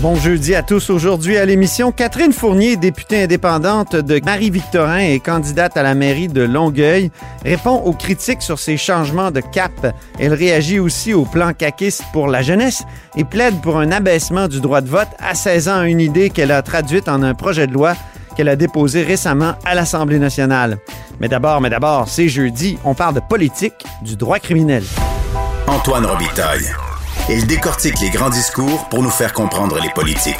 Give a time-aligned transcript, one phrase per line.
[0.00, 0.90] Bon jeudi à tous.
[0.90, 6.42] Aujourd'hui à l'émission, Catherine Fournier, députée indépendante de Marie-Victorin et candidate à la mairie de
[6.42, 7.10] Longueuil,
[7.46, 9.94] répond aux critiques sur ses changements de cap.
[10.18, 12.84] Elle réagit aussi au plan caquiste pour la jeunesse
[13.16, 16.52] et plaide pour un abaissement du droit de vote à 16 ans, une idée qu'elle
[16.52, 17.94] a traduite en un projet de loi
[18.36, 20.76] qu'elle a déposé récemment à l'Assemblée nationale.
[21.20, 24.84] Mais d'abord, mais d'abord, c'est jeudi, on parle de politique, du droit criminel.
[25.66, 26.66] Antoine Robitaille.
[27.28, 30.36] Il décortique les grands discours pour nous faire comprendre les politiques.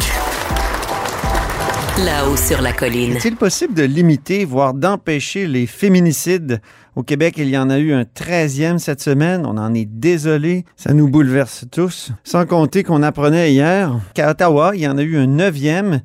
[2.05, 3.17] Là-haut sur la colline.
[3.17, 6.61] Est-il possible de limiter, voire d'empêcher les féminicides?
[6.95, 9.47] Au Québec, il y en a eu un 13e cette semaine.
[9.47, 10.65] On en est désolé.
[10.77, 12.13] Ça nous bouleverse tous.
[12.23, 16.03] Sans compter qu'on apprenait hier qu'à Ottawa, il y en a eu un 9e.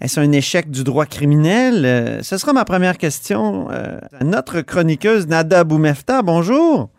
[0.00, 1.84] Est-ce un échec du droit criminel?
[1.84, 3.68] Euh, ce sera ma première question.
[3.70, 6.90] Euh, à notre chroniqueuse Nada Boumefta, bonjour.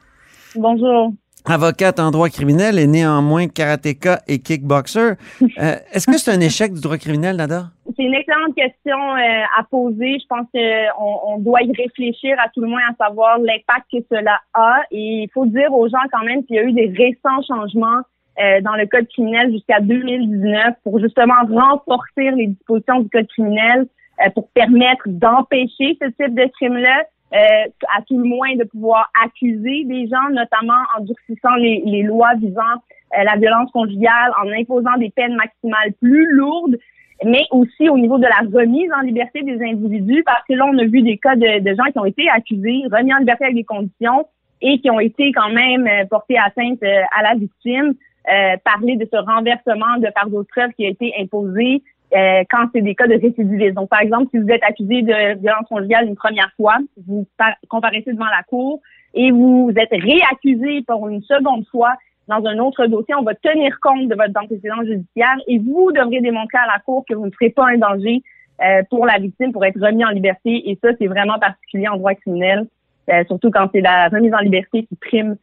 [0.56, 1.12] Bonjour.
[1.48, 5.14] Avocate en droit criminel et néanmoins karatéka et kickboxer.
[5.58, 7.68] Euh, Est-ce que c'est un échec du droit criminel, Nada?
[7.96, 10.18] C'est une excellente question euh, à poser.
[10.20, 14.00] Je pense qu'on on doit y réfléchir à tout le moins à savoir l'impact que
[14.12, 14.82] cela a.
[14.92, 18.02] Et il faut dire aux gens quand même qu'il y a eu des récents changements
[18.38, 23.88] euh, dans le code criminel jusqu'à 2019 pour justement renforcer les dispositions du code criminel
[24.26, 27.04] euh, pour permettre d'empêcher ce type de crime-là.
[27.34, 27.38] Euh,
[27.98, 32.36] à tout le moins de pouvoir accuser des gens, notamment en durcissant les, les lois
[32.36, 32.62] visant
[33.18, 36.78] euh, la violence conjugale, en imposant des peines maximales plus lourdes,
[37.26, 40.78] mais aussi au niveau de la remise en liberté des individus, parce que là, on
[40.78, 43.56] a vu des cas de, de gens qui ont été accusés, remis en liberté avec
[43.56, 44.28] des conditions
[44.62, 47.96] et qui ont été quand même euh, portés atteinte à la victime.
[48.64, 51.82] parler de ce renversement de fardeau de preuve qui a été imposé,
[52.14, 53.74] euh, quand c'est des cas de récidivisme.
[53.74, 56.78] Donc, par exemple, si vous êtes accusé de violence conjugale une première fois,
[57.08, 57.26] vous
[57.68, 58.80] comparaissez devant la cour
[59.14, 61.94] et vous êtes réaccusé pour une seconde fois
[62.28, 66.22] dans un autre dossier, on va tenir compte de votre antécédent judiciaire et vous devrez
[66.22, 68.24] démontrer à la cour que vous ne serez pas un danger
[68.62, 70.70] euh, pour la victime pour être remis en liberté.
[70.70, 72.66] Et ça, c'est vraiment particulier en droit criminel,
[73.12, 75.38] euh, surtout quand c'est la remise en liberté qui prime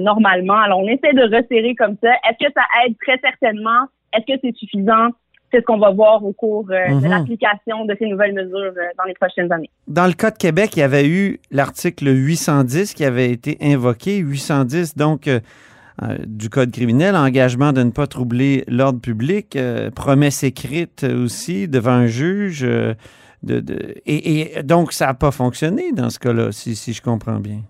[0.00, 0.58] normalement.
[0.58, 2.10] Alors, on essaie de resserrer comme ça.
[2.28, 2.94] Est-ce que ça aide?
[3.00, 3.88] Très certainement?
[4.12, 5.08] Est-ce que c'est suffisant?
[5.52, 7.10] C'est ce qu'on va voir au cours euh, de Mhm.
[7.10, 9.70] l'application de ces nouvelles mesures euh, dans les prochaines années.
[9.86, 14.16] Dans le cas de Québec, il y avait eu l'article 810 qui avait été invoqué.
[14.16, 15.38] 810, donc, euh,
[16.26, 19.56] du Code criminel, engagement de ne pas troubler l'ordre public,
[19.94, 22.62] promesse écrite aussi devant un juge.
[22.62, 27.02] de, de- et, et donc, ça n'a pas fonctionné dans ce cas-là, si, si je
[27.02, 27.60] comprends bien.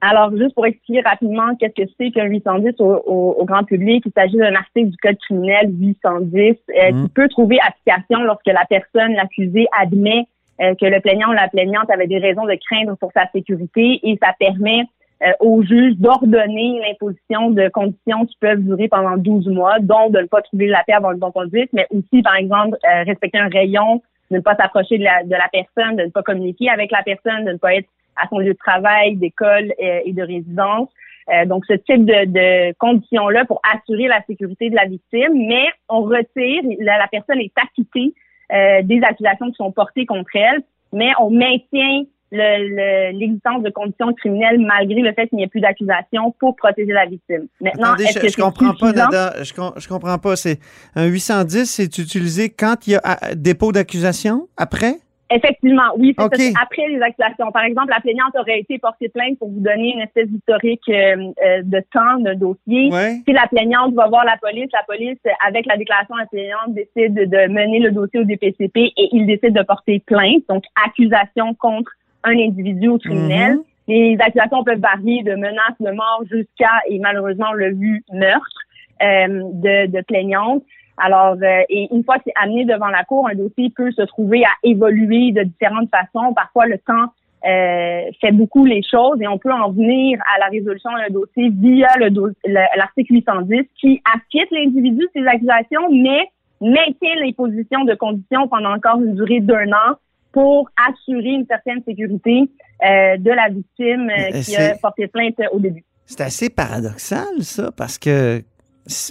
[0.00, 4.04] Alors, juste pour expliquer rapidement qu'est-ce que c'est qu'un 810 au, au- au grand public,
[4.06, 6.54] il s'agit d'un article du Code criminel 810 euh,
[7.02, 10.24] qui peut trouver application lorsque la personne, l'accusé, admet
[10.60, 13.98] euh, que le plaignant ou la plaignante avait des raisons de craindre pour sa sécurité
[14.04, 14.82] et ça permet
[15.24, 20.20] euh, au juge d'ordonner l'imposition de conditions qui peuvent durer pendant 12 mois, dont de
[20.20, 23.38] ne pas trouver la paix avant le bon conduite, mais aussi, par exemple, euh, respecter
[23.38, 24.00] un rayon,
[24.30, 27.02] de ne pas s'approcher de la, de la personne, de ne pas communiquer avec la
[27.02, 27.88] personne, de ne pas être
[28.22, 30.88] à son lieu de travail, d'école euh, et de résidence.
[31.32, 35.66] Euh, donc, ce type de, de conditions-là pour assurer la sécurité de la victime, mais
[35.88, 38.14] on retire, la, la personne est acquittée
[38.52, 40.62] euh, des accusations qui sont portées contre elle,
[40.92, 42.68] mais on maintient le-
[43.12, 46.92] le- l'existence de conditions criminelles malgré le fait qu'il n'y ait plus d'accusation pour protéger
[46.92, 47.46] la victime.
[47.60, 48.92] Maintenant, Attendez, je, que je comprends pas?
[48.92, 49.34] Nada.
[49.42, 50.36] Je, com- je comprends pas.
[50.36, 50.58] C'est
[50.94, 54.48] un 810, c'est utilisé quand il y a dépôt d'accusation?
[54.56, 54.94] Après?
[55.30, 57.52] Effectivement, oui, c'est après les accusations.
[57.52, 61.32] Par exemple, la plaignante aurait été portée plainte pour vous donner une espèce d'historique euh,
[61.44, 62.90] euh, de temps d'un dossier.
[62.90, 63.20] Ouais.
[63.26, 66.74] Si la plaignante va voir la police, la police, avec la déclaration de la plaignante,
[66.74, 71.54] décide de mener le dossier au DPCP et il décide de porter plainte, donc accusation
[71.54, 71.92] contre
[72.24, 73.56] un individu ou criminel.
[73.56, 73.62] Mhm.
[73.88, 78.60] Les accusations peuvent varier de menaces de mort jusqu'à, et malheureusement, on l'a vu, meurtre
[79.02, 80.62] euh, de, de plaignante.
[81.00, 84.02] Alors, euh, et une fois que c'est amené devant la cour, un dossier peut se
[84.02, 86.32] trouver à évoluer de différentes façons.
[86.34, 87.12] Parfois, le temps
[87.46, 91.50] euh, fait beaucoup les choses et on peut en venir à la résolution d'un dossier
[91.50, 92.30] via le do-
[92.76, 96.28] l'article 810 qui acquitte l'individu de ses accusations, mais
[96.60, 99.94] maintient les positions de conditions pendant encore une durée d'un an
[100.32, 102.50] pour assurer une certaine sécurité
[102.84, 105.84] euh, de la victime euh, qui a porté plainte au début.
[106.06, 108.42] C'est assez paradoxal, ça, parce que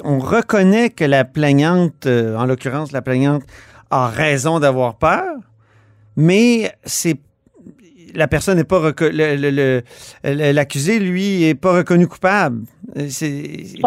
[0.04, 3.44] on reconnaît que la plaignante, euh, en l'occurrence la plaignante,
[3.90, 5.36] a raison d'avoir peur,
[6.16, 7.18] mais c'est
[8.16, 8.92] la personne n'est pas
[10.24, 12.62] l'accusé lui est pas reconnu coupable.
[12.98, 13.08] Euh,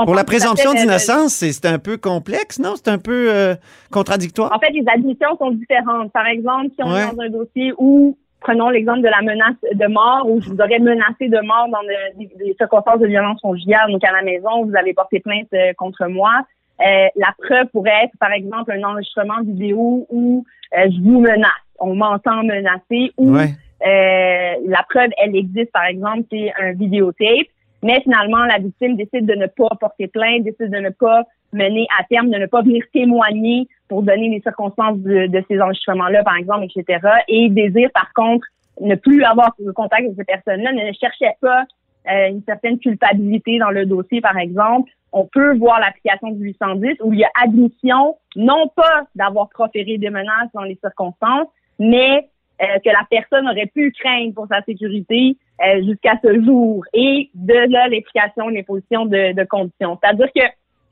[0.05, 2.75] Pour la présomption d'innocence, c'est c'est un peu complexe, non?
[2.77, 3.55] C'est un peu euh,
[3.91, 4.53] contradictoire?
[4.55, 6.13] En fait, les admissions sont différentes.
[6.13, 7.03] Par exemple, si on Ouais.
[7.03, 10.61] est dans un dossier où, prenons l'exemple de la menace de mort, où je vous
[10.61, 14.23] aurais menacé de mort dans de- des, des circonstances de violence conjugale, donc à la
[14.23, 16.33] maison, vous avez porté plainte euh, contre moi.
[16.81, 20.45] Euh, la preuve pourrait être, par exemple, un enregistrement vidéo où
[20.77, 23.51] euh, je vous menace, on m'entend menacer, ou Ouais.
[23.87, 27.49] euh, la preuve, elle existe, par exemple, c'est un vidéotape,
[27.82, 31.87] mais finalement, la victime décide de ne pas porter plainte, décide de ne pas mener
[31.99, 36.23] à terme, de ne pas venir témoigner pour donner les circonstances de, de ces enregistrements-là,
[36.23, 37.00] par exemple, etc.
[37.29, 38.47] Et désire, par contre,
[38.81, 41.65] ne plus avoir contact avec ces personnes-là, ne cherchait pas
[42.09, 44.91] euh, une certaine culpabilité dans le dossier, par exemple.
[45.12, 49.99] On peut voir l'application du 810 où il y a admission, non pas d'avoir proféré
[49.99, 51.49] des menaces dans les circonstances,
[51.79, 52.29] mais
[52.62, 55.37] euh, que la personne aurait pu craindre pour sa sécurité
[55.67, 56.85] euh, jusqu'à ce jour.
[56.93, 59.99] Et de là, l'implication, l'imposition de, de conditions.
[60.03, 60.43] C'est-à-dire que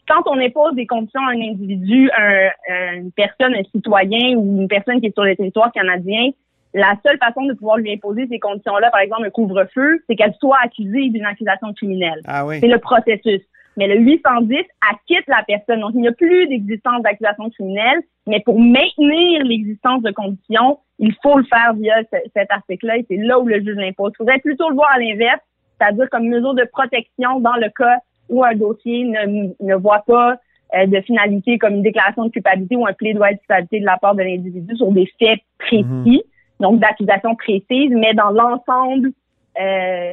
[0.09, 4.69] quand on impose des conditions à un individu, un- une personne, un citoyen ou une
[4.69, 6.31] personne qui est sur le territoire canadien,
[6.75, 10.35] la seule façon de pouvoir lui imposer ces conditions-là, par exemple un couvre-feu, c'est qu'elle
[10.41, 12.20] soit accusée d'une accusation criminelle.
[12.26, 12.59] Ah oui.
[12.61, 13.41] C'est le processus.
[13.79, 14.57] Mais le 810
[14.91, 15.81] acquitte la personne.
[15.81, 21.15] Donc, il n'y a plus d'existence d'accusation criminelle, mais pour maintenir l'existence de conditions, il
[21.23, 24.11] faut le faire via ce- cet article-là et c'est là où le juge l'impose.
[24.15, 25.41] Il faudrait plutôt le voir à l'inverse,
[25.81, 27.99] c'est-à-dire comme mesure de protection dans le cas
[28.29, 30.37] où un dossier ne, ne voit pas
[30.75, 33.97] euh, de finalité comme une déclaration de culpabilité ou un plaidoyer de culpabilité de la
[33.97, 36.23] part de l'individu sur des faits précis,
[36.61, 39.13] donc d'accusations précises, mais dans l'ensemble,
[39.61, 40.13] euh,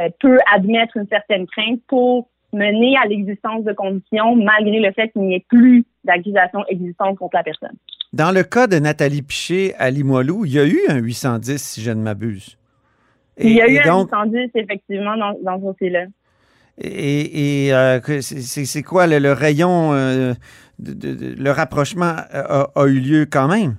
[0.00, 5.10] euh, peut admettre une certaine crainte pour mener à l'existence de conditions malgré le fait
[5.10, 7.76] qu'il n'y ait plus d'accusations existantes contre la personne.
[8.12, 11.82] Dans le cas de Nathalie Piché à Limoilou, il y a eu un 810, si
[11.82, 12.56] je ne m'abuse.
[13.38, 16.04] Il y a eu un donc, 810, effectivement, dans, dans ce dossier-là.
[16.78, 20.34] Et, et, euh, c'est- quoi le, le rayon, euh,
[20.78, 23.76] de, de- de- le rapprochement a, a eu lieu quand même?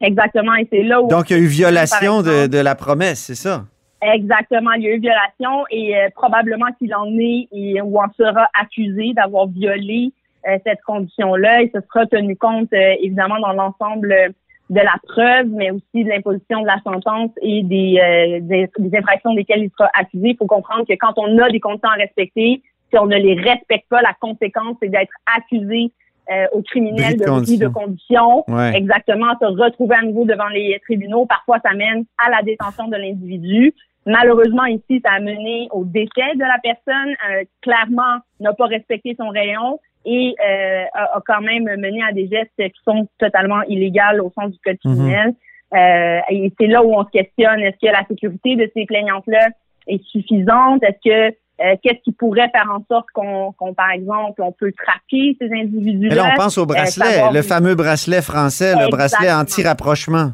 [0.00, 1.08] Exactement, et c'est là où...
[1.08, 2.48] Donc, il y a eu violation exemple.
[2.48, 3.66] de la promesse, c'est ça?
[4.02, 8.10] Exactement, il y a eu violation et euh, probablement qu'il en est et ou en
[8.16, 10.12] sera accusé d'avoir violé
[10.48, 11.62] euh, cette condition-là.
[11.62, 14.28] Il se sera tenu compte euh, évidemment dans l'ensemble euh,
[14.70, 18.98] de la preuve, mais aussi de l'imposition de la sentence et des, euh, des, des
[18.98, 20.30] infractions desquelles il sera accusé.
[20.30, 23.34] Il faut comprendre que quand on a des conditions à respecter, si on ne les
[23.34, 25.92] respecte pas, la conséquence c'est d'être accusé
[26.32, 28.44] euh, au criminel Bris de bris de conditions.
[28.48, 28.76] Ouais.
[28.76, 31.26] Exactement, se retrouver à nouveau devant les tribunaux.
[31.26, 33.74] Parfois, ça mène à la détention de l'individu.
[34.06, 37.14] Malheureusement, ici, ça a mené au décès de la personne.
[37.30, 42.12] Euh, clairement, n'a pas respecté son rayon et euh, a, a quand même mené à
[42.12, 44.94] des gestes qui sont totalement illégaux au sens du code Mhm.
[44.94, 45.34] criminel.
[45.74, 49.48] Euh, et c'est là où on se questionne est-ce que la sécurité de ces plaignantes-là
[49.86, 50.82] est suffisante?
[50.82, 55.36] Est-ce que euh, qu'est-ce qui pourrait faire en sorte qu'on, par exemple, on peut traquer
[55.40, 56.14] ces individus-là?
[56.16, 60.32] Là, on pense au bracelet, savoir- le fameux bracelet français, le bracelet anti-rapprochement.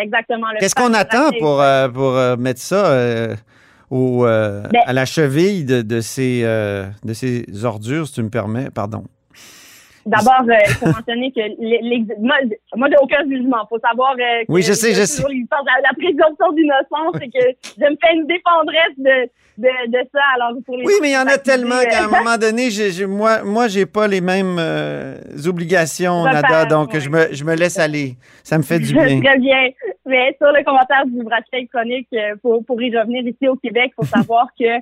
[0.00, 0.46] Exactement.
[0.58, 3.34] Qu'est-ce qu'on attend pour, euh, pour euh, mettre ça euh,
[3.90, 8.70] au, Ben- à la cheville de, de ces, de ces ordures, si tu me permets?
[8.70, 9.04] Pardon.
[10.06, 12.36] D'abord, euh, il faut mentionner que moi,
[12.76, 13.58] moi, j'ai aucun jugement.
[13.64, 15.22] Il faut savoir euh, que Oui, je sais, je sais.
[15.22, 17.44] La, la présomption d'innocence, c'est que
[17.76, 20.20] je me fais une défendresse de, de, de ça.
[20.36, 22.70] Alors, pour les Oui, mais il y en a tellement euh, qu'à un moment donné,
[22.76, 27.42] j'ai, j'ai- moi, moi, j'ai pas les mêmes euh, obligations, Nada, donc je, me, je
[27.44, 28.14] me laisse aller.
[28.44, 29.20] Ça me fait du bien.
[29.20, 29.70] Très bien.
[30.06, 33.90] Mais sur le commentaire du bracelet électronique, euh, pour, pour y revenir ici au Québec,
[33.98, 34.78] il faut savoir que euh,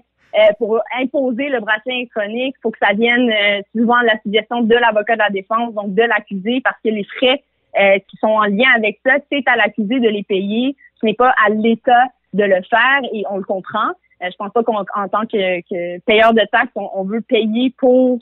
[0.59, 4.75] pour imposer le bracelet électronique, faut que ça vienne euh, souvent de la suggestion de
[4.75, 7.43] l'avocat de la défense, donc de l'accusé, parce que les frais
[7.79, 10.77] euh, qui sont en lien avec ça, c'est à l'accusé de les payer.
[11.01, 13.91] Ce n'est pas à l'État de le faire et on le comprend.
[14.23, 17.73] Euh, je pense pas qu'en tant que, que payeur de taxes, on, on veut payer
[17.79, 18.19] pour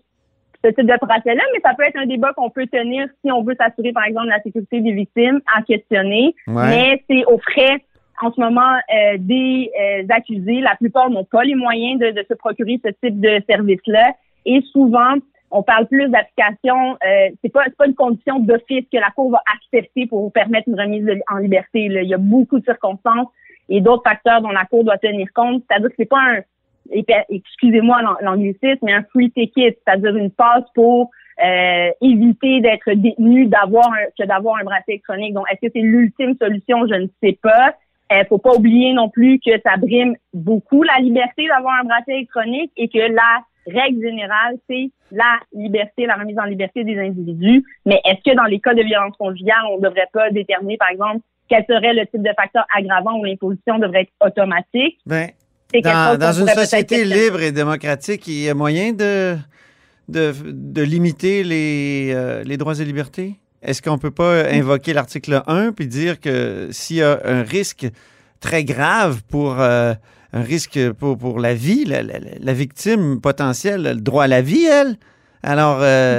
[0.65, 3.43] ce type de bracelet-là, mais ça peut être un débat qu'on peut tenir si on
[3.43, 6.35] veut s'assurer, par exemple, de la sécurité des victimes à questionner.
[6.47, 6.69] Ouais.
[6.69, 7.85] Mais c'est aux frais,
[8.23, 10.61] en ce moment, euh, des euh, accusés.
[10.61, 14.13] La plupart n'ont pas les moyens de, de se procurer ce type de service-là.
[14.47, 15.15] Et souvent,
[15.51, 16.97] on parle plus d'application.
[17.07, 20.69] Euh, c'est pas pas une condition d'office que la Cour va accepter pour vous permettre
[20.69, 21.89] une remise en liberté.
[21.89, 22.03] là.
[22.03, 23.29] Il y a beaucoup de circonstances
[23.69, 25.63] et d'autres facteurs dont la Cour doit tenir compte.
[25.69, 26.41] C'est-à-dire que c'est pas un
[27.29, 31.11] excusez-moi l'an- l'anglicisme, mais un free ticket, c'est-à-dire une passe pour
[31.43, 35.33] euh, éviter d'être détenu, d'avoir un, que d'avoir un bracelet électronique.
[35.33, 36.87] Donc, est-ce que c'est l'ultime solution?
[36.89, 37.75] Je ne sais pas.
[38.21, 42.15] Il faut pas oublier non plus que ça brime beaucoup la liberté d'avoir un bracelet
[42.15, 47.65] électronique et que la règle générale, c'est la liberté, la remise en liberté des individus.
[47.87, 50.89] Mais est-ce que dans les cas de violence conjugale, on ne devrait pas déterminer, par
[50.89, 54.99] exemple, quel serait le type de facteur aggravant où l'imposition devrait être automatique?
[55.07, 55.29] Ben,
[55.75, 59.37] Dans, une société libre et démocratique, il y a moyen de,
[60.09, 63.35] de, de limiter les, euh, les droits et libertés?
[63.63, 67.87] Est-ce qu'on peut pas invoquer l'article 1 puis dire que s'il y a un risque
[68.41, 69.95] très grave pour euh,
[70.33, 74.29] un risque pour, pour la vie, la, la- la victime potentielle a le droit à
[74.29, 74.97] la vie, elle?
[75.45, 76.19] Alors, euh,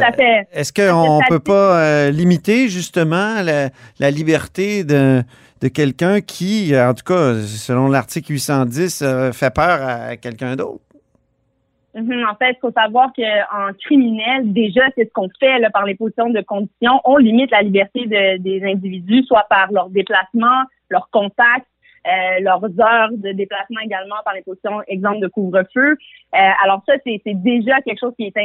[0.52, 3.70] est-ce qu'on Ça, peut pas euh, limiter justement la,
[4.00, 5.24] la liberté de,
[5.62, 10.82] de quelqu'un qui, en tout cas, selon l'article 810, euh, fait peur à quelqu'un d'autre?
[11.96, 12.26] Mhm.
[12.30, 15.96] En fait, il faut savoir qu'en criminel, déjà, c'est ce qu'on fait là, par les
[15.96, 17.00] positions de condition.
[17.06, 21.68] On limite la liberté de- des individus, soit par leur déplacement, leurs contacts,
[22.06, 25.92] euh, leurs heures de déplacement également par les positions, exemple de couvre-feu.
[25.92, 28.42] Euh, alors ça, c'est c'est déjà quelque chose qui est euh,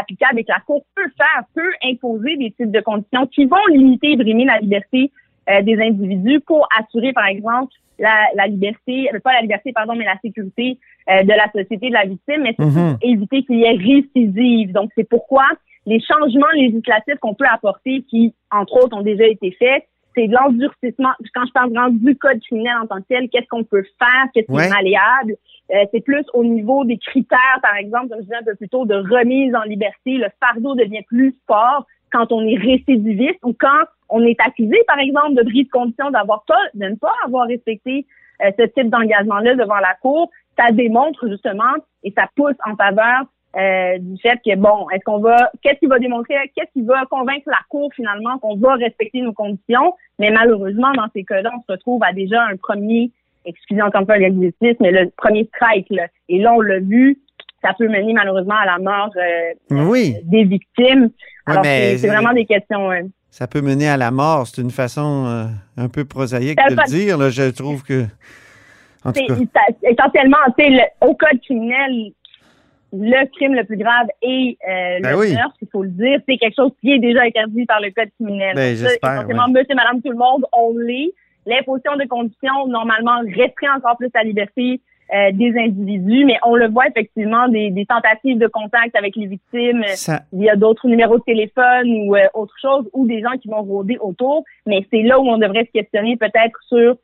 [0.00, 3.66] applicable et que la Cour peut faire, peut imposer des types de conditions qui vont
[3.68, 5.10] limiter et brimer la liberté
[5.50, 9.94] euh, des individus pour assurer, par exemple, la, la liberté, euh, pas la liberté, pardon,
[9.94, 10.78] mais la sécurité
[11.10, 12.96] euh, de la société de la victime, mais surtout Mhm.
[13.02, 14.72] éviter qu'il y ait récidive.
[14.72, 15.44] Donc, c'est pourquoi
[15.86, 19.84] les changements législatifs qu'on peut apporter, qui, entre autres, ont déjà été faits,
[20.14, 21.10] c'est de l'endurcissement.
[21.34, 24.26] Quand je parle vraiment du code criminel en tant que tel, qu'est-ce qu'on peut faire,
[24.32, 24.66] qu'est-ce qui Ouais.
[24.66, 25.36] est malléable.
[25.74, 28.68] Euh, c'est plus au niveau des critères, par exemple, comme je disais un peu plus
[28.68, 30.18] tôt, de remise en liberté.
[30.18, 34.98] Le fardeau devient plus fort quand on est récidiviste ou quand on est accusé, par
[34.98, 38.06] exemple, de bris de condition, d'avoir pas, de ne pas avoir respecté
[38.42, 40.30] euh, ce type d'engagement-là devant la Cour.
[40.58, 41.72] Ça démontre justement
[42.04, 43.24] et ça pousse en faveur
[43.56, 47.04] euh, du fait que bon, est-ce qu'on va, qu'est-ce qui va démontrer, qu'est-ce qui va
[47.06, 51.60] convaincre la Cour finalement qu'on va respecter nos conditions, mais malheureusement dans ces cas-là, on
[51.60, 53.10] se retrouve à déjà un premier,
[53.44, 56.06] excusez encore un peu l'exercice, mais le premier strike là.
[56.30, 57.18] et là on l'a vu,
[57.62, 61.10] ça peut mener malheureusement à la mort euh, Oui, des victimes.
[61.46, 62.90] Alors c'est vraiment des questions.
[63.30, 64.46] ça peut mener à la mort.
[64.46, 65.44] C'est une façon euh,
[65.76, 67.18] un peu prosaïque de le dire.
[67.18, 67.30] là.
[67.30, 68.04] Je trouve que.
[69.04, 69.34] En tout cas.
[69.82, 72.12] essentiellement, tu sais, le- au code criminel,
[72.92, 75.34] le crime le plus grave est euh, Ben le oui.
[75.34, 76.20] meurtre, il faut le dire.
[76.28, 78.54] C'est quelque chose qui est déjà interdit par le code criminel.
[78.54, 81.12] Ben, j'espère, essentiellement, monsieur, madame, tout le monde, on l'est.
[81.46, 84.80] L'imposition de conditions, normalement, restreint encore plus la liberté
[85.14, 89.26] euh, des individus, mais on le voit effectivement des, des tentatives de contact avec les
[89.26, 93.36] victimes euh, Ça, via d'autres numéros de téléphone ou euh, autre chose, ou des gens
[93.40, 94.44] qui vont rôder autour.
[94.66, 96.96] Mais c'est là où on devrait se questionner peut-être sur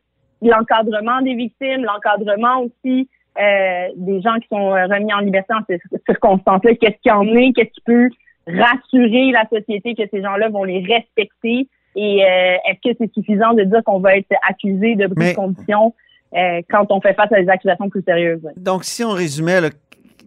[0.42, 5.60] l'encadrement des victimes, l'encadrement aussi euh, des gens qui sont euh, remis en liberté en
[5.68, 6.74] ces circonstances-là.
[6.74, 7.52] Qu'est-ce qu'il y en est?
[7.52, 8.08] Qu'est-ce qui peut
[8.46, 11.68] rassurer la société que ces gens-là vont les respecter?
[11.94, 15.36] Et euh, est-ce que c'est suffisant de dire qu'on va être accusé de bris de
[15.36, 15.94] conditions?
[16.34, 18.40] Euh, quand on fait face à des accusations plus sérieuses?
[18.56, 19.60] donc, si on résumait,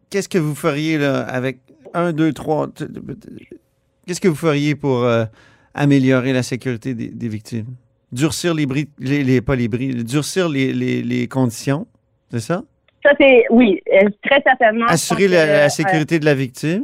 [0.10, 1.60] qu'est-ce que vous feriez là, avec
[1.94, 2.68] un, deux, trois.
[2.68, 3.48] t- t- t-
[4.08, 5.26] Qu'est-ce que vous feriez pour euh,
[5.74, 7.68] améliorer la sécurité des, des victimes?
[8.12, 11.88] Durcir les bris, les, les- pas les bris, durcir les, les, les conditions,
[12.32, 12.64] c'est ça?
[13.04, 14.86] Ça, c'est, oui, euh, très certainement.
[14.88, 16.84] Assurer la, que, la sécurité de la victime?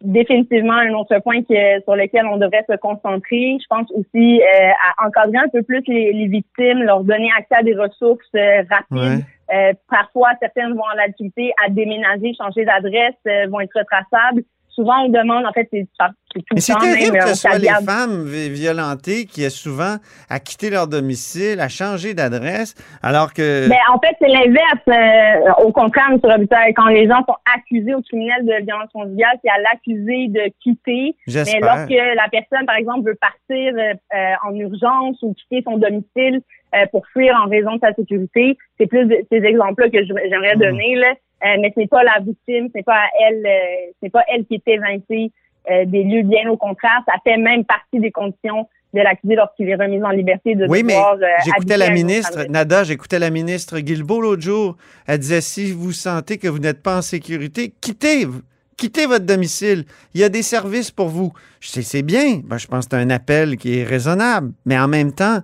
[0.00, 3.58] Définitivement un autre point que, sur lequel on devrait se concentrer.
[3.60, 7.56] Je pense aussi euh, à encadrer un peu plus les, les victimes, leur donner accès
[7.56, 8.90] à des ressources euh, rapides.
[8.90, 9.24] Ouais.
[9.54, 14.42] Euh, parfois, certaines vont en l'activité à déménager, changer d'adresse, euh, vont être retraçables.
[14.76, 15.86] Souvent, on demande, en fait, c'est
[16.34, 19.96] tout Mais c'est terrible même, que ce soit les femmes vi- violentées qui aient souvent
[20.28, 23.68] à quitter leur domicile, à changer d'adresse, alors que...
[23.68, 24.86] Ben, en fait, c'est l'inverse.
[24.88, 26.18] euh, au contraire, M.
[26.22, 30.52] Robitaille, quand les gens sont accusés au criminel de violence conjugale, c'est à l'accusé de
[30.62, 31.16] quitter.
[31.26, 35.78] Mais lorsque la personne, par exemple, veut partir euh, euh, en urgence ou quitter son
[35.78, 36.42] domicile
[36.74, 40.54] euh, pour fuir en raison de sa sécurité, c'est plus de- ces exemples-là que j'aimerais
[40.56, 40.60] Mhm.
[40.60, 40.96] donner.
[40.96, 41.14] Là.
[41.44, 44.10] Euh, mais ce n'est pas la victime, ce n'est pas à elle, euh, ce n'est
[44.10, 45.32] pas elle qui est évincée
[45.70, 46.22] euh, des lieux.
[46.22, 50.10] Bien au contraire, ça fait même partie des conditions de l'accusé lorsqu'il est remis en
[50.10, 52.44] liberté de Oui, mais devoir euh, j'écoutais la ministre.
[52.48, 54.76] Nada, j'écoutais la ministre Guilbeault l'autre jour.
[55.06, 58.26] Elle disait, si vous sentez que vous n'êtes pas en sécurité, quittez,
[58.76, 59.84] quittez votre domicile.
[60.14, 61.32] Il y a des services pour vous.
[61.60, 62.40] Je sais, c'est bien.
[62.44, 64.52] Ben, je pense que c'est un appel qui est raisonnable.
[64.64, 65.40] Mais en même temps,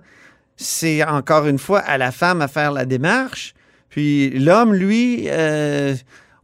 [0.55, 3.53] c'est encore une fois à la femme à faire la démarche.
[3.93, 5.93] Puis l'homme, lui, euh,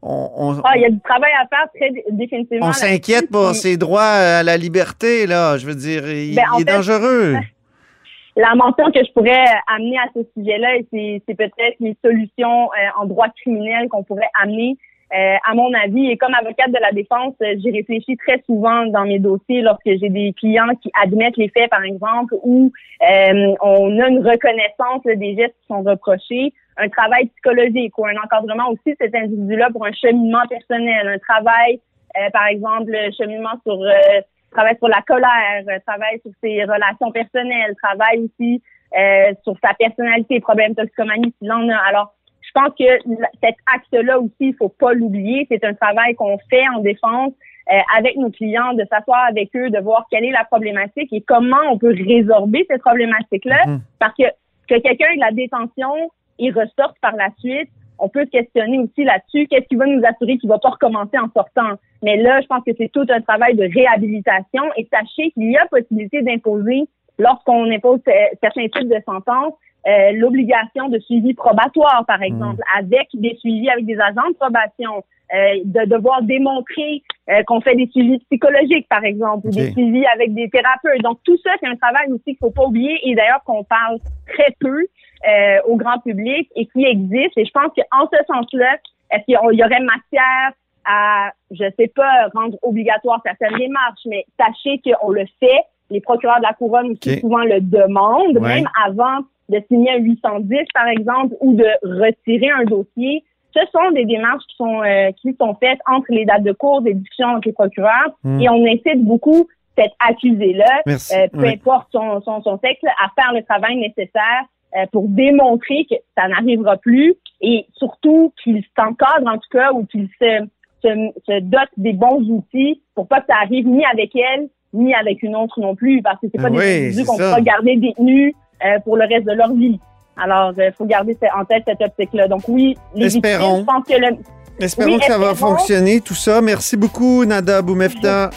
[0.03, 2.68] on, on- Ah, il y a du travail à faire très dé- définitivement.
[2.68, 5.58] on s'inquiète pour ses droits à la liberté, là.
[5.58, 7.36] Je veux dire, il, Ben, il est fait, dangereux.
[8.36, 12.65] La mention que je pourrais amener à ce sujet-là, et c'est, c'est peut-être les solutions
[12.72, 14.77] euh, en droit criminel qu'on pourrait amener.
[15.12, 18.86] Euh, à mon avis, et comme avocate de la défense, euh, j'y réfléchis très souvent
[18.86, 23.56] dans mes dossiers lorsque j'ai des clients qui admettent les faits, par exemple, où euh,
[23.62, 28.70] on a une reconnaissance des gestes qui sont reprochés, un travail psychologique ou un encadrement
[28.70, 31.82] aussi de cet individu-là pour un cheminement personnel, un travail,
[32.18, 37.12] euh, par exemple, cheminement sur euh, travail sur la colère, euh, travail sur ses relations
[37.12, 38.62] personnelles, travail aussi
[38.98, 41.78] euh, sur sa personnalité, problème toxicomanie s'il en a.
[41.88, 42.13] Alors,
[42.50, 45.46] je pense que cet acte-là aussi, il faut pas l'oublier.
[45.51, 47.34] C'est un travail qu'on fait en défense
[47.72, 51.22] euh, avec nos clients, de s'asseoir avec eux, de voir quelle est la problématique et
[51.22, 53.68] comment on peut résorber cette problématique-là.
[53.68, 53.82] Mhm.
[54.00, 54.24] Parce que
[54.70, 58.79] que quelqu'un ait de la détention et ressorte par la suite, on peut se questionner
[58.79, 59.48] aussi là-dessus.
[59.48, 61.75] Qu'est-ce qui va nous assurer qu'il va pas recommencer en sortant?
[62.01, 65.58] Mais là, je pense que c'est tout un travail de réhabilitation et sachez qu'il y
[65.58, 66.88] a possibilité d'imposer,
[67.19, 67.99] lorsqu'on impose
[68.41, 69.53] certains types de sentences,
[69.88, 75.03] euh, l'obligation de suivi probatoire, par exemple, avec des suivis avec des agents de probation,
[75.33, 80.05] euh, de devoir démontrer euh, qu'on fait des suivis psychologiques, par exemple, ou des suivis
[80.07, 81.01] avec des thérapeutes.
[81.03, 83.99] Donc, tout ça, c'est un travail aussi qu'il faut pas oublier et d'ailleurs qu'on parle
[84.27, 84.85] très peu
[85.29, 87.38] euh, au grand public et qui existe.
[87.38, 88.77] Et je pense qu'en ce sens-là,
[89.11, 90.51] est-ce qu'il y aurait matière
[90.85, 95.61] à, je sais pas, rendre obligatoire certaines démarches, mais sachez qu'on le fait.
[95.89, 97.19] Les procureurs de la couronne aussi Ok.
[97.22, 98.55] souvent le demandent, Ouais.
[98.62, 99.19] même avant
[99.50, 103.24] de signer un 810, par exemple, ou de retirer un dossier.
[103.55, 106.81] Ce sont des démarches qui sont euh, qui sont faites entre les dates de cours,
[106.81, 108.41] des discussions entre les procureurs, Mm.
[108.41, 111.53] et on incite beaucoup cet accusé-là, euh, peu Ouais.
[111.53, 114.43] importe son, son, son sexe, à faire le travail nécessaire
[114.77, 119.86] euh, pour démontrer que ça n'arrivera plus et surtout qu'il s'encadre en tout cas ou
[119.86, 120.46] qu'il se,
[120.84, 120.89] se,
[121.25, 125.23] se dote des bons outils pour pas que ça arrive ni avec elle ni avec
[125.23, 127.41] une autre non plus parce que c'est pas Ah des oui, individus c'est qu'on pourra
[127.41, 128.33] garder détenus
[128.65, 129.79] euh, pour le reste de leur vie.
[130.21, 132.27] Alors, il faut garder en tête cette optique-là.
[132.27, 133.57] Donc oui, les Espérons.
[133.57, 134.17] victimes, je pense que le,
[134.59, 136.41] Espérons Oui, que ça va fonctionner, tout ça.
[136.41, 138.29] Merci beaucoup, Nada Boumefta,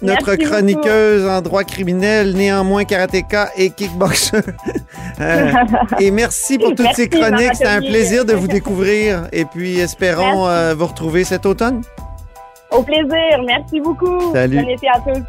[0.00, 4.40] notre Merci chroniqueuse en droit criminel, néanmoins karatéka et kickboxer.
[5.18, 5.50] Euh,
[5.98, 7.54] et merci pour toutes Merci, ces chroniques.
[7.54, 9.28] C'était un plaisir de vous découvrir.
[9.32, 11.80] Et puis, espérons euh, vous retrouver cet automne.
[12.70, 13.42] au plaisir.
[13.46, 14.34] Merci beaucoup.
[14.34, 14.60] Salut.
[14.60, 15.22] Bon été à tous.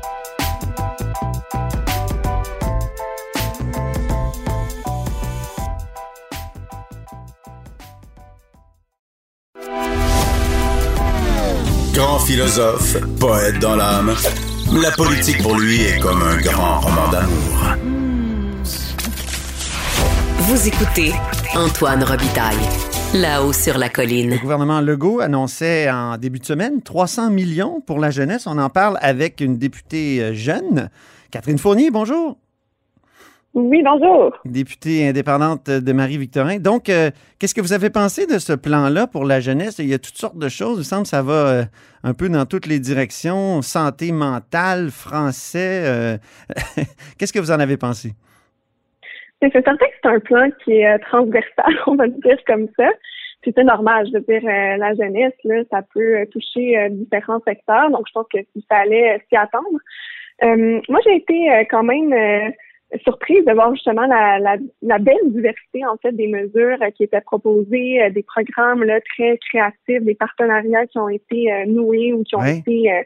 [12.27, 14.13] Philosophe, poète dans l'âme,
[14.73, 17.75] la politique pour lui est comme un grand roman d'amour.
[20.39, 21.13] Vous écoutez
[21.55, 22.57] Antoine Robitaille,
[23.13, 24.29] là-haut sur la colline.
[24.29, 28.45] Le gouvernement Legault annonçait en début de semaine 300 millions pour la jeunesse.
[28.45, 30.89] On en parle avec une députée jeune,
[31.31, 31.91] Catherine Fournier.
[31.91, 32.37] Bonjour.
[33.53, 34.37] Oui, bonjour.
[34.45, 36.57] députée indépendante de Marie-Victorin.
[36.59, 39.79] Donc, euh, qu'est-ce que vous avez pensé de ce plan-là pour la jeunesse?
[39.79, 40.75] Il y a toutes sortes de choses.
[40.75, 41.63] Il me semble que ça va euh,
[42.03, 43.63] un peu dans toutes les directions.
[43.63, 45.83] Santé mentale, français.
[45.85, 46.17] euh,
[47.17, 48.11] qu'est-ce que vous en avez pensé?
[49.41, 52.89] C'est certain que c'est un plan qui est transversal, on va le dire comme ça.
[53.41, 57.89] Puis c'est normal, je veux dire, la jeunesse, là, ça peut toucher différents secteurs.
[57.91, 59.79] Donc, je pense que s'il fallait s'y attendre.
[60.89, 62.11] Moi, j'ai été quand même
[63.03, 67.03] surprise de voir justement la, la, la belle diversité, en fait, des mesures euh, qui
[67.03, 72.13] étaient proposées, euh, des programmes là, très créatifs, des partenariats qui ont été euh, noués
[72.13, 73.01] ou qui ont été euh,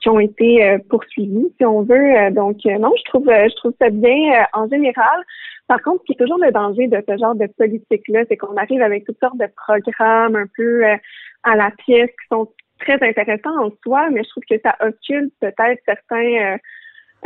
[0.00, 2.30] qui ont été euh, poursuivis, si on veut.
[2.32, 5.18] Donc, euh, non, je trouve, je trouve ça bien euh, en général.
[5.66, 8.56] Par contre, ce qui est toujours le danger de ce genre de politique-là, c'est qu'on
[8.56, 10.96] arrive avec toutes sortes de programmes un peu euh,
[11.44, 15.32] à la pièce qui sont très intéressants en soi, mais je trouve que ça occulte
[15.40, 16.58] peut-être certains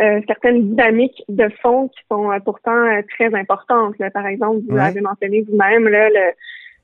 [0.01, 3.99] euh, certaines dynamiques de fond qui sont euh, pourtant euh, très importantes.
[3.99, 4.11] là.
[4.11, 4.83] Par exemple, vous Ouais.
[4.83, 6.27] l'avez mentionné vous-même, là, le,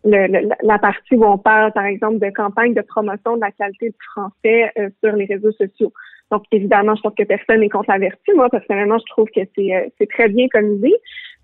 [0.05, 3.51] le- le- la partie où on parle, par exemple, de campagne de promotion de la
[3.53, 5.93] qualité du français euh, sur les réseaux sociaux.
[6.31, 8.35] Donc, évidemment, je pense que personne n'est contre la vertu.
[8.35, 10.95] Moi, personnellement, je trouve que c'est euh, c'est très bien comme idée,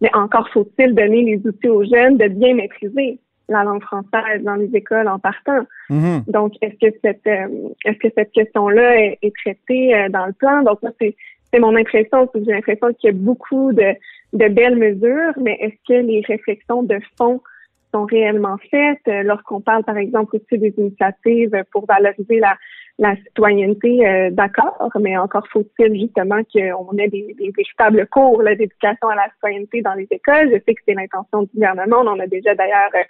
[0.00, 4.54] mais encore faut-il donner les outils aux jeunes de bien maîtriser la langue française dans
[4.54, 5.62] les écoles en partant.
[5.90, 6.22] Mhm.
[6.28, 7.46] Donc, est-ce que cette euh,
[7.84, 10.62] est-ce que cette question-là est, est traitée euh, dans le plan?
[10.62, 11.14] Donc, moi, c'est
[11.52, 13.94] c'est mon impression, c'est que j'ai l'impression qu'il y a beaucoup de,
[14.32, 17.40] de belles mesures, mais est-ce que les réflexions de fond
[17.92, 19.06] sont réellement faites.
[19.08, 22.56] Euh, lorsqu'on parle, par exemple, aussi des initiatives pour valoriser la,
[22.98, 29.08] la citoyenneté, euh, d'accord, mais encore faut-il justement qu'on ait des, des véritables cours d'éducation
[29.08, 30.50] à la citoyenneté dans les écoles.
[30.52, 33.02] Je sais que c'est l'intention du gouvernement, on en a déjà d'ailleurs euh,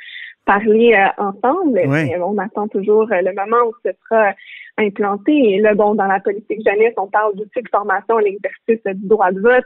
[0.46, 4.32] parlé euh, ensemble, mais on attend toujours euh, le moment où ce sera
[4.78, 5.32] implanté.
[5.32, 9.08] Et là, bon, dans la politique jeunesse, on parle d'outils de formation à l'exercice du
[9.08, 9.64] droit de vote,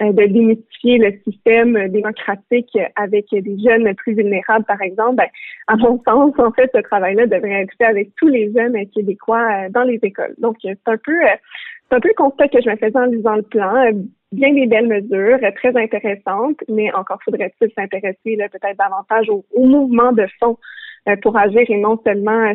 [0.00, 5.16] de démystifier le système euh, démocratique avec des jeunes plus vulnérables, par exemple.
[5.16, 5.28] Ben,
[5.66, 8.84] à mon sens, en fait, ce travail-là devrait être fait avec tous les jeunes euh,
[8.94, 10.34] québécois euh, dans les écoles.
[10.38, 11.36] Donc, euh, c'est un peu, euh,
[11.88, 13.74] c'est un peu le constat que je me faisais en lisant le plan.
[13.76, 13.92] Euh,
[14.32, 19.64] Bien des belles mesures, euh, très intéressantes, mais encore faudrait-il s'intéresser peut-être davantage au, au
[19.64, 20.85] mouvement de fond euh,
[21.22, 22.54] pour agir et non seulement euh,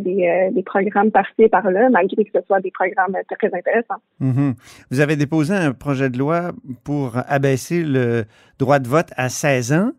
[0.00, 3.54] des, euh, des programmes par-ci et par-là, malgré que ce soit des programmes euh, très
[3.54, 4.02] intéressants.
[4.18, 4.54] Mhm.
[4.90, 6.52] Vous avez déposé un projet de loi
[6.84, 8.24] pour abaisser le
[8.58, 9.92] droit de vote à 16 ans.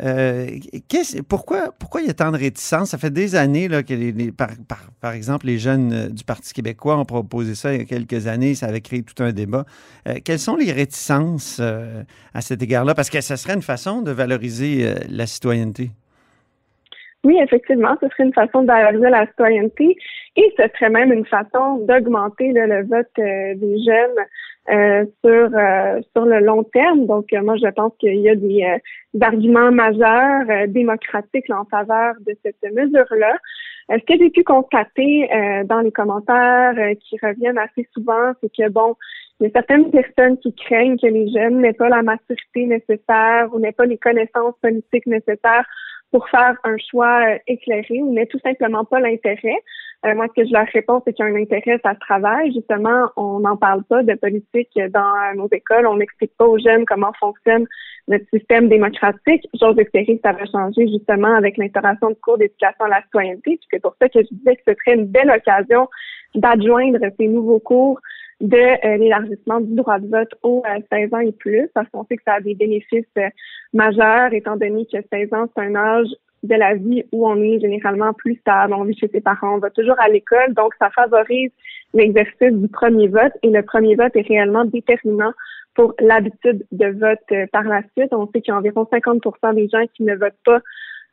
[0.00, 0.58] Euh,
[1.28, 2.90] pourquoi, pourquoi il y a tant de réticence?
[2.90, 4.30] Ça fait des années que,
[5.00, 8.26] par, exemple, les jeunes euh, du Parti québécois ont proposé ça il y a quelques
[8.26, 8.54] années.
[8.54, 9.64] Ça avait créé tout un débat.
[10.08, 12.94] Euh, quelles sont les réticences à cet égard-là?
[12.94, 15.90] Parce que ce serait une façon de valoriser la citoyenneté.
[17.24, 19.96] Oui, effectivement, ce serait une façon de valoriser la citoyenneté
[20.36, 24.24] et ce serait même une façon d'augmenter le vote des jeunes
[24.70, 27.04] euh, sur euh, sur le long terme.
[27.04, 28.64] Donc, euh, moi, je pense qu'il y a des,
[29.20, 33.36] arguments majeurs démocratiques en faveur de cette mesure-là.
[33.90, 35.28] ce que j'ai pu constater
[35.66, 38.96] dans les commentaires qui reviennent assez souvent, c'est que bon,
[39.38, 43.50] il y a certaines personnes qui craignent que les jeunes n'aient pas la maturité nécessaire
[43.52, 45.66] ou n'aient pas les connaissances politiques nécessaires
[46.14, 49.58] pour faire un choix éclairé ou n'aient tout simplement pas l'intérêt.
[50.06, 51.98] Euh, moi, ce que je leur réponds, c'est qu'il y a un intérêt, ça se
[51.98, 52.52] travaille.
[52.52, 55.88] Justement, on n'en parle pas de politique dans nos écoles.
[55.88, 57.66] On n'explique pas aux jeunes comment fonctionne
[58.06, 59.44] notre système démocratique.
[59.60, 63.58] J'ose espérer que ça va changer justement avec l'instauration de cours d'éducation à la citoyenneté.
[63.68, 65.88] C'est pour ça que je disais que ce serait une belle occasion
[66.36, 67.98] d'adjoindre ces nouveaux cours
[68.40, 72.04] de euh, l'élargissement du droit de vote aux 16 euh, ans et plus, parce qu'on
[72.04, 73.04] sait que ça a des bénéfices
[73.72, 76.08] majeurs, étant donné que 16 ans, c'est un âge
[76.44, 79.58] de la vie où on est généralement plus stable, on vit chez ses parents, on
[79.58, 81.50] va toujours à l'école, donc ça favorise
[81.94, 85.32] l'exercice du premier vote et le premier vote est réellement déterminant
[85.74, 88.12] pour l'habitude de vote euh, par la suite.
[88.12, 90.60] On sait qu'il y a environ 50% des gens qui ne votent pas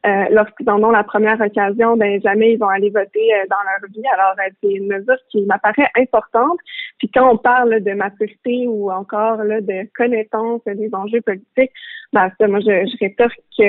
[0.05, 3.57] euh, lorsqu'ils en ont la première occasion, ben jamais ils vont aller voter euh, dans
[3.57, 4.03] leur vie.
[4.13, 6.57] Alors, c'est une mesure qui m'apparaît importante.
[6.97, 11.71] Puis quand on parle de maturité ou encore là, de connaissance des enjeux politiques,
[12.13, 13.63] ben ça, moi, je, je rétorque que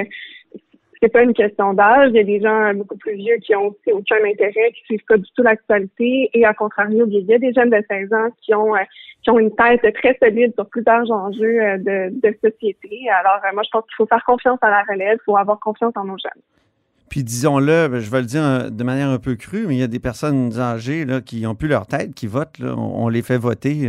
[1.02, 2.10] c'est pas une question d'âge.
[2.10, 5.04] Il y a des gens beaucoup plus vieux qui ont aussi aucun intérêt, qui suivent
[5.08, 6.30] pas du tout l'actualité.
[6.32, 8.80] Et à contrario, il y a des jeunes de 16 ans qui ont euh,
[9.22, 13.08] qui ont une tête très solide sur plusieurs enjeux euh, de, société.
[13.10, 15.58] Alors, euh, moi, je pense qu'il faut faire confiance à la relève, il faut avoir
[15.58, 16.42] confiance en nos jeunes.
[17.08, 19.84] Puis disons-le, ben, je vais le dire de manière un peu crue, mais il y
[19.84, 22.58] a des personnes âgées là, qui n'ont plus leur tête, qui votent.
[22.58, 22.74] Là.
[22.76, 23.86] On, les fait voter.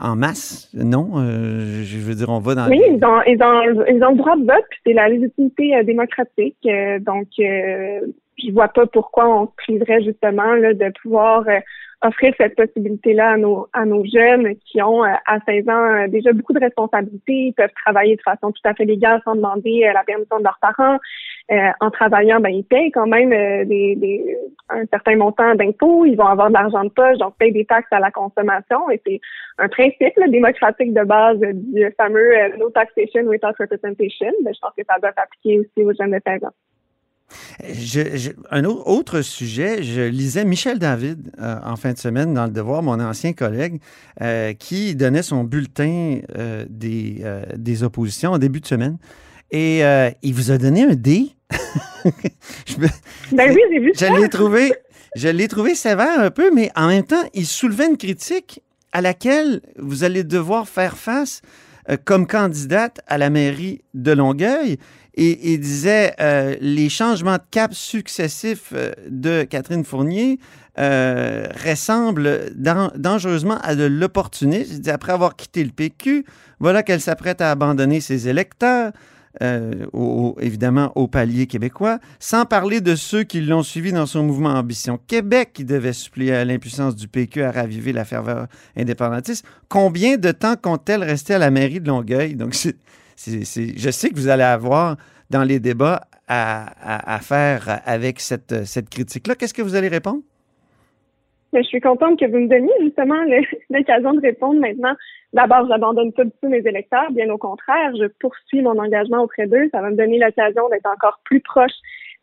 [0.00, 1.12] En masse, non?
[1.16, 2.68] Euh, je veux dire, on va dans...
[2.68, 5.76] Oui, ils, ont, ils, ont, ils ont le droit de vote, puis c'est la légitimité
[5.76, 6.56] euh, démocratique.
[7.00, 11.44] donc, je vois pas pourquoi on se priverait justement là, de pouvoir
[12.04, 16.52] offrir cette possibilité-là à nos, à nos jeunes qui ont à 16 ans déjà beaucoup
[16.52, 20.38] de responsabilités, ils peuvent travailler de façon tout à fait légale sans demander la permission
[20.38, 20.98] de leurs parents.
[21.50, 24.38] Euh, en travaillant, ben ils payent quand même euh, des,
[24.72, 27.92] un certain montant d'impôts, ils vont avoir de l'argent de poche, donc payent des taxes
[27.92, 28.90] à la consommation.
[28.90, 29.20] Et c'est
[29.58, 34.32] un principe démocratique de base du fameux euh, No Taxation Without Representation.
[34.44, 36.54] Ben, je pense que ça doit s'appliquer aussi aux jeunes de 16 ans.
[38.50, 43.00] Un autre sujet, je lisais Michel David en fin de semaine dans Le Devoir, mon
[43.00, 43.80] ancien collègue,
[44.58, 46.18] qui donnait son bulletin
[46.68, 47.24] des,
[47.56, 48.98] des oppositions en début de semaine.
[49.52, 51.28] Et euh, il vous a donné un D.
[53.32, 54.72] ben oui, j'ai vu je L'ai trouvé,
[55.16, 58.62] je l'ai trouvé sévère un peu, mais en même temps, il soulevait une critique
[58.92, 61.42] à laquelle vous allez devoir faire face
[61.90, 64.78] euh, comme candidate à la mairie de Longueuil.
[65.14, 68.72] Et il disait euh, les changements de cap successifs
[69.08, 70.38] de Catherine Fournier
[70.74, 74.80] ressemblent dangereusement à de l'opportunisme.
[74.88, 76.24] Après avoir quitté le PQ,
[76.60, 78.92] voilà qu'elle s'apprête à abandonner ses électeurs.
[79.40, 79.86] Euh,
[80.40, 84.98] évidemment au palier québécois, sans parler de ceux qui l'ont suivi dans son mouvement Ambition
[85.06, 89.46] Québec, qui devait supplier à l'impuissance du PQ à raviver la ferveur indépendantiste.
[89.70, 92.34] Combien de temps compte-t-elle rester à la mairie de Longueuil?
[92.34, 94.98] Donc, je sais que vous allez avoir
[95.30, 99.34] dans les débats à, faire avec cette, cette critique-là.
[99.34, 100.20] Qu'est-ce que vous allez répondre?
[101.52, 103.22] Je suis contente que vous me donniez justement
[103.70, 104.94] l'occasion de répondre maintenant.
[105.32, 109.46] D'abord, j'abandonne pas du tout mes électeurs, bien au contraire, je poursuis mon engagement auprès
[109.46, 109.68] d'eux.
[109.72, 111.72] Ça va me donner l'occasion d'être encore plus proche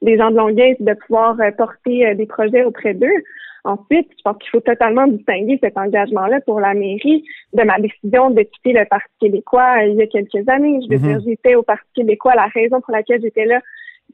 [0.02, 3.24] des gens de Longueuil et de pouvoir euh, porter euh, des projets auprès d'eux.
[3.66, 8.30] Ensuite, je pense qu'il faut totalement distinguer cet engagement-là pour la mairie de ma décision
[8.30, 10.80] de quitter le Parti québécois euh, il y a quelques années.
[10.84, 11.20] Je veux mm-hmm.
[11.20, 12.36] dire, j'étais au Parti québécois.
[12.36, 13.60] La raison pour laquelle j'étais là,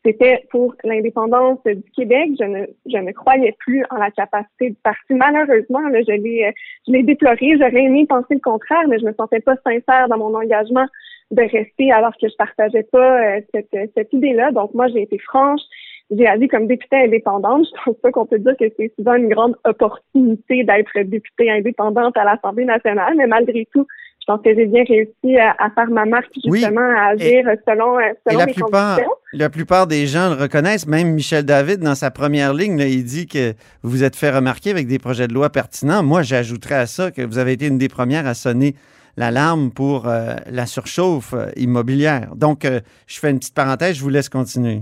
[0.03, 2.31] c'était pour l'indépendance du Québec.
[2.39, 5.13] Je ne, je ne croyais plus en la capacité du parti.
[5.13, 6.53] Malheureusement, là, je l'ai,
[6.87, 7.57] je l'ai déploré.
[7.59, 10.85] J'aurais aimé penser le contraire, mais je me sentais pas sincère dans mon engagement
[11.31, 14.51] de rester alors que je partageais pas euh, cette, cette idée-là.
[14.51, 15.61] Donc moi, j'ai été franche.
[16.11, 17.65] J'ai agi comme députée indépendante.
[17.75, 22.15] Je pense pas qu'on peut dire que c'est souvent une grande opportunité d'être députée indépendante
[22.15, 23.87] à l'Assemblée nationale, mais malgré tout,
[24.27, 28.01] je pense que j'ai bien réussi à, faire ma marque justement à agir selon, euh,
[28.27, 28.99] selon la mes plupart,
[29.33, 33.27] La plupart des gens le reconnaissent, même Michel David, dans sa première ligne, il dit
[33.27, 36.01] que vous vous êtes fait remarquer avec des projets de loi pertinents.
[36.01, 38.73] Moi, j'ajouterais à ça que vous avez été une des premières à sonner
[39.15, 42.35] l'alarme pour la surchauffe immobilière.
[42.35, 42.65] Donc,
[43.07, 44.81] je fais une petite parenthèse, je vous laisse continuer.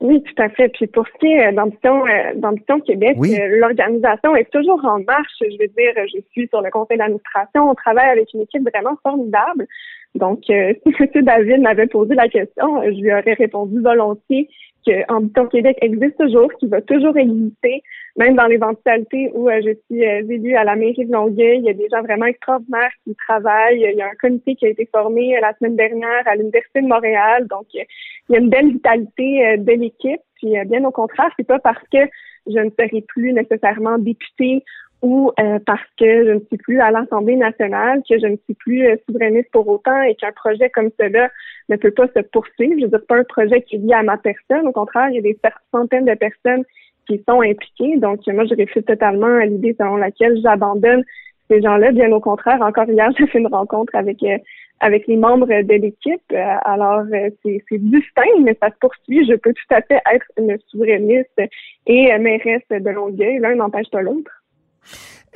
[0.00, 0.68] Oui, tout à fait.
[0.68, 5.32] Puis pour ce qui est d'Ambition, Québec, l'organisation est toujours en marche.
[5.40, 7.70] Je veux dire, je suis sur le conseil d'administration.
[7.70, 9.66] On travaille avec une équipe vraiment formidable.
[10.14, 11.24] Donc, euh, si M.
[11.24, 14.48] David m'avait posé la question, je lui aurais répondu volontiers
[14.86, 17.82] que Ambition Québec existe toujours, qu'il va toujours exister,
[18.16, 21.58] même dans l'éventualité où euh, je suis euh, élue à la mairie de Longueuil.
[21.58, 23.80] Il y a des gens vraiment extraordinaires qui travaillent.
[23.80, 26.86] Il y a un comité qui a été formé la semaine dernière à l'Université de
[26.86, 27.46] Montréal.
[27.48, 27.84] Donc, il
[28.30, 30.20] y a une belle vitalité de l'équipe.
[30.36, 31.98] Puis, bien au contraire, c'est pas parce que
[32.46, 34.62] je ne serai plus nécessairement députée
[35.04, 38.54] ou euh, parce que je ne suis plus à l'Assemblée nationale, que je ne suis
[38.54, 41.30] plus euh, souverainiste pour autant et qu'un projet comme cela
[41.68, 42.74] ne peut pas se poursuivre.
[42.78, 44.66] Je veux dire, pas un projet qui est lié à ma personne.
[44.66, 45.38] Au contraire, il y a des
[45.72, 46.64] centaines de personnes
[47.06, 47.96] qui sont impliquées.
[47.98, 51.02] Donc, moi, je réfute totalement à l'idée selon laquelle j'abandonne
[51.50, 51.92] ces gens-là.
[51.92, 54.38] Bien au contraire, encore hier, j'ai fait une rencontre avec euh,
[54.80, 56.34] avec les membres de l'équipe.
[56.64, 57.04] alors,
[57.42, 59.24] c'est distinct, mais ça se poursuit.
[59.24, 61.40] Je peux tout à fait être une souverainiste
[61.86, 63.38] et mairesse de Longueuil.
[63.38, 64.32] L'un n'empêche pas l'autre.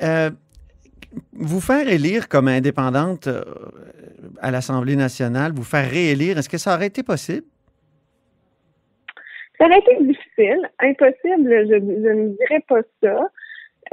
[0.02, 0.30] Euh,
[1.32, 3.42] vous faire élire comme indépendante euh,
[4.40, 7.46] à l'Assemblée nationale, vous faire réélire, est-ce que ça aurait été possible?
[9.58, 10.68] Ça aurait été difficile.
[10.80, 13.28] Impossible, je, ne dirais pas ça.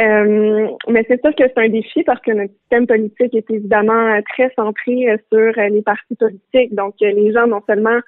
[0.02, 4.20] Euh, mais c'est sûr que c'est un défi parce que notre système politique est évidemment
[4.34, 6.76] très centré sur les partis politiques.
[6.76, 8.00] Donc, les gens n'ont seulement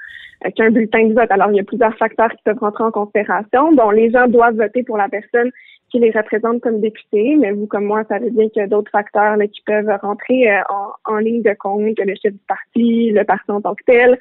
[0.55, 1.31] qu'un bulletin de vote.
[1.31, 3.71] Alors, il y a plusieurs facteurs qui peuvent rentrer en considération.
[3.73, 5.51] Bon, les gens doivent voter pour la personne
[5.89, 8.91] qui les représente comme députés, mais vous comme moi savez bien qu'il y a d'autres
[8.91, 10.61] facteurs qui peuvent rentrer euh,
[11.05, 14.19] en, ligne de compte, le chef du parti, le parti en tant que tel.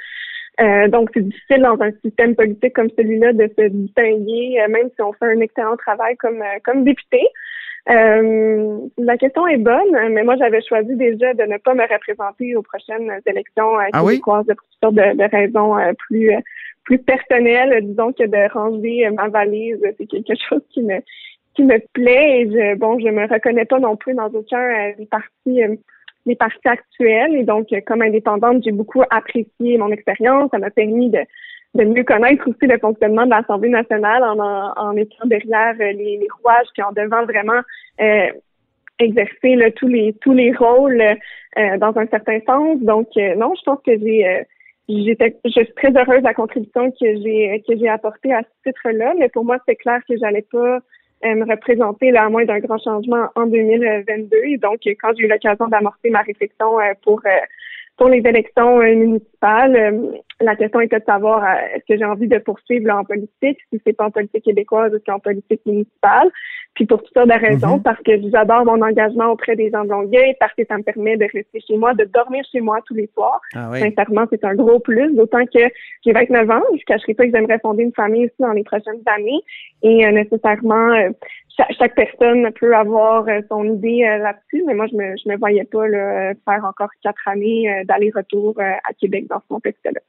[0.61, 4.89] Euh, donc, c'est difficile dans un système politique comme celui-là de se distinguer, euh, même
[4.95, 7.21] si on fait un excellent travail comme comme député.
[7.87, 12.63] la question est bonne, mais moi j'avais choisi déjà de ne pas me représenter aux
[12.63, 14.19] prochaines élections ah oui?
[14.19, 16.31] de, de, de raisons plus
[16.85, 21.01] plus personnelles, disons que de ranger ma valise, c'est quelque chose qui me
[21.57, 24.93] qui me plaît et je, bon, je me reconnais pas non plus dans aucun euh,
[24.99, 25.63] des partis
[26.27, 30.51] euh, des partis actuels et donc euh, comme indépendante, j'ai beaucoup apprécié mon expérience.
[30.51, 31.21] Ça m'a permis de,
[31.75, 34.39] de mieux connaître aussi le fonctionnement de l'Assemblée nationale en,
[34.77, 37.61] en, étant derrière les, les, rouages puis en devant vraiment
[38.99, 41.03] exercer tous les tous les rôles
[41.57, 42.79] dans un certain sens.
[42.81, 44.47] Donc non, je pense que j'ai
[44.89, 48.71] j'étais je suis très heureuse de la contribution que j'ai que j'ai apportée à ce
[48.71, 50.81] titre-là, mais pour moi c'est clair que j'allais pas euh,
[51.23, 54.37] me représenter là, à moins d'un grand changement en 2022.
[54.45, 57.31] Et donc, quand j'ai eu l'occasion d'amorcer ma réflexion euh, pour euh,
[57.97, 61.45] pour les élections municipales, la question était de savoir
[61.75, 65.11] est-ce que j'ai envie de poursuivre en politique, si c'est pas en politique québécoise ou
[65.11, 66.31] en politique municipale.
[66.75, 67.83] Puis pour toutes sortes de raisons, mhm.
[67.83, 71.17] parce que j'adore mon engagement auprès des gens de Longueuil, parce que ça me permet
[71.17, 73.41] de rester chez moi, de dormir chez moi tous les soirs.
[73.55, 75.61] Ah Sincèrement, c'est un gros plus, d'autant que
[76.05, 78.65] j'ai 29 ans, je ne cacherai pas que j'aimerais fonder une famille aussi dans les
[78.65, 79.41] prochaines années.
[79.83, 81.11] Et euh, nécessairement, euh,
[81.79, 85.65] chaque, personne peut avoir euh, son idée là-dessus, mais moi, je me, je me voyais
[85.65, 90.01] pas là, faire encore quatre années d'aller-retour à Québec dans ce contexte-là.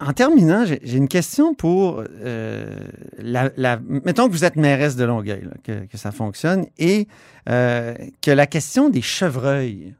[0.00, 2.76] En terminant, j'ai une question pour euh,
[3.18, 7.06] la, Mettons que vous êtes mairesse de Longueuil, que, ça fonctionne, et
[7.48, 9.94] euh, que la question des chevreuils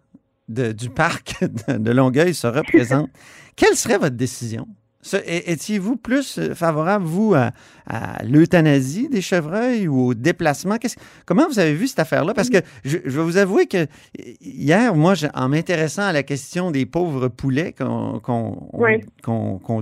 [0.48, 3.10] du parc de Longueuil se représente.
[3.54, 4.66] Quelle serait votre décision?
[5.26, 7.52] Étiez-vous plus euh, favorable, vous, à,
[8.24, 10.76] l'euthanasie des chevreuils ou au déplacement?
[11.26, 12.32] comment vous avez vu cette affaire-là?
[12.32, 13.86] Parce que je, vais vous avouer que
[14.40, 18.22] hier, moi, en m'intéressant à la question des pauvres poulets qu'on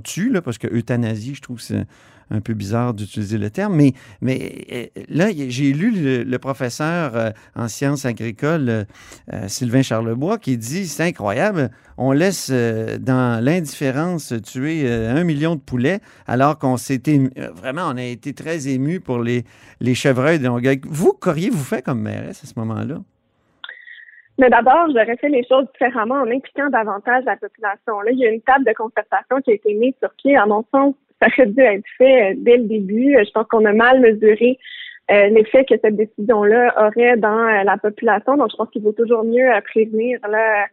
[0.02, 1.86] tue, parce que euthanasie, je trouve que c'est
[2.32, 7.30] un peu bizarre d'utiliser le terme, mais, mais euh, là, j'ai lu le, professeur euh,
[7.54, 8.68] en sciences agricoles,
[9.32, 15.60] euh, Sylvain Charlebois, qui dit c'est incroyable, on laisse dans l'indifférence tuer un million de
[15.60, 17.20] poulets, alors qu'on s'était
[17.54, 19.44] vraiment, on a été très ému pour les,
[19.80, 20.80] les chevreuils de Longueuil.
[20.84, 22.96] Vous, qu'auriez-vous fait comme mairesse à ce moment-là?
[24.38, 28.00] Mais d'abord, j'aurais fait les choses différemment en impliquant davantage la population.
[28.00, 30.46] Là, il y a une table de concertation qui a été mise sur pied, à
[30.46, 33.16] mon sens, ça aurait dû être fait euh, dès le début.
[33.16, 34.58] Euh, je pense qu'on a mal mesuré
[35.10, 38.36] euh, l'effet que cette décision-là aurait dans la population.
[38.36, 40.66] Donc, je pense qu'il vaut toujours mieux prévenir là,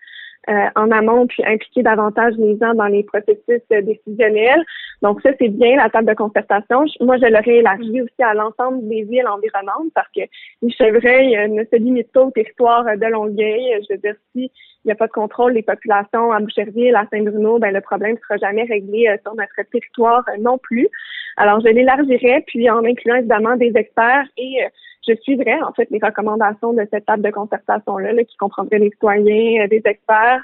[0.75, 4.63] en amont puis impliquer davantage les gens dans les processus décisionnels.
[5.01, 6.85] Donc, ça, c'est bien la table de concertation.
[7.01, 10.21] Moi, je l'aurais élargi aussi à l'ensemble des villes environnantes parce que
[10.61, 13.79] les chevreuils ne se limitent pas au territoire de Longueuil.
[13.87, 14.51] Je veux dire, si
[14.85, 18.13] il n'y a pas de contrôle des populations à Boucherville, à Saint-Bruno, ben le problème
[18.13, 20.87] ne sera jamais réglé euh, sur notre territoire euh, non plus.
[21.35, 24.63] Alors, je l'élargirais, puis en incluant évidemment des experts et
[25.07, 29.67] je suivrai en fait les recommandations de cette table de concertation-là, qui comprendrait les citoyens,
[29.67, 30.43] des experts.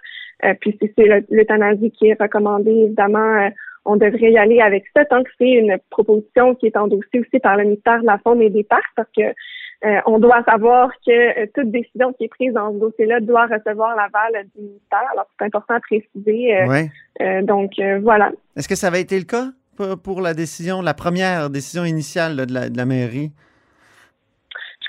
[0.59, 3.49] puis si c'est l'euthanasie qui est recommandée, évidemment,
[3.85, 7.39] on devrait y aller avec ça tant que c'est une proposition qui est endossée aussi
[7.39, 9.33] par le ministère de la Faune et des Parcs parce que
[9.85, 13.45] euh, on doit savoir que euh, toute décision qui est prise dans ce dossier-là doit
[13.45, 15.03] recevoir l'aval du ministère.
[15.11, 16.89] Alors, c'est important à préciser.
[17.21, 18.31] Euh, donc, voilà.
[18.55, 19.49] Est-ce que ça avait été le cas
[20.03, 23.31] pour, la décision, la première décision initiale de, la, mairie?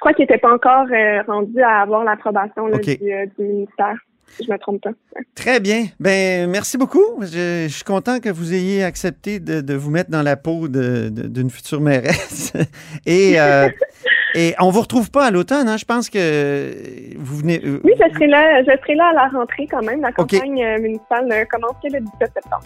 [0.07, 0.87] Crois qu'il n'était pas encore
[1.27, 2.99] rendu à avoir l'approbation du,
[3.41, 3.97] ministère
[4.41, 4.91] je me trompe pas.
[5.35, 5.87] Très bien.
[5.99, 7.23] Ben, merci beaucoup.
[7.23, 11.81] Je, suis content que vous ayez accepté de, vous mettre dans la peau d'une future
[11.81, 12.53] mairesse.
[13.07, 13.69] Et, euh,
[14.37, 15.77] et on vous retrouve pas à l'automne, hein?
[15.77, 16.71] Je pense que
[17.17, 17.61] vous venez.
[17.65, 18.63] Euh, oui, je serai là.
[18.63, 20.03] Je serai là à la rentrée quand même.
[20.03, 22.63] La campagne euh, municipale commence le 17 septembre.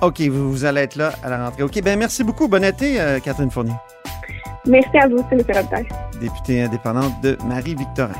[0.00, 1.64] OK, vous, allez être là à la rentrée.
[1.64, 2.48] OK, ben merci beaucoup.
[2.48, 3.74] Bon été, Catherine Fournier.
[4.68, 5.42] Merci à vous aussi, M.
[5.48, 5.88] Robitaille.
[6.20, 8.12] Députée indépendante de Marie-Victorin.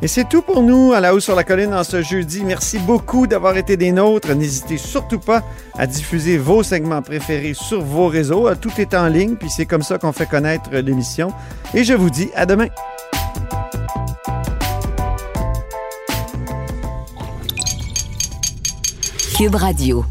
[0.00, 2.44] Et c'est tout pour nous à la hausse sur la colline en ce jeudi.
[2.44, 4.32] Merci beaucoup d'avoir été des nôtres.
[4.32, 5.42] N'hésitez surtout pas
[5.76, 8.48] à diffuser vos segments préférés sur vos réseaux.
[8.54, 11.32] Tout est en ligne, puis c'est comme ça qu'on fait connaître l'émission.
[11.74, 12.68] Et je vous dis à demain.
[19.36, 20.04] Cube Radio.